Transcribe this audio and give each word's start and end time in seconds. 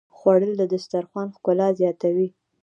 خوړل 0.17 0.53
د 0.57 0.63
دسترخوان 0.73 1.27
ښکلا 1.35 1.67
زیاتوي 1.79 2.27